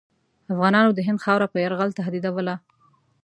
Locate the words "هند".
1.07-1.19